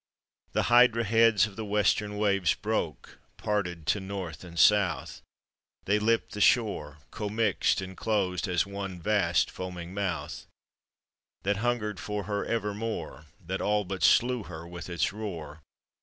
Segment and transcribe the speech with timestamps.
[0.53, 5.21] ''The hydra heads of the western waves Broke, parted to north and south,
[5.85, 10.47] They lipped the shore, commixed, and closed As one vast, foaming mouth
[11.43, 15.61] That hungered for her evermore, That all but slew her with its roar.